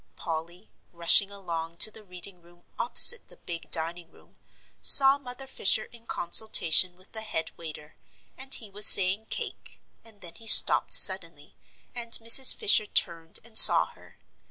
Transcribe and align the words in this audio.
Polly, 0.15 0.71
rushing 0.91 1.29
along 1.29 1.77
to 1.77 1.91
the 1.91 2.03
reading 2.03 2.41
room 2.41 2.63
opposite 2.79 3.27
the 3.27 3.37
big 3.37 3.69
dining 3.69 4.09
room, 4.09 4.35
saw 4.81 5.19
Mother 5.19 5.45
Fisher 5.45 5.83
in 5.83 6.07
consultation 6.07 6.95
with 6.95 7.11
the 7.11 7.21
head 7.21 7.51
waiter, 7.55 7.95
and 8.35 8.51
he 8.51 8.71
was 8.71 8.87
saying 8.87 9.27
"cake," 9.27 9.79
and 10.03 10.21
then 10.21 10.33
he 10.33 10.47
stopped 10.47 10.95
suddenly, 10.95 11.55
and 11.93 12.13
Mrs. 12.13 12.55
Fisher 12.55 12.87
turned 12.87 13.37
and 13.43 13.59
saw 13.59 13.85
her. 13.93 14.17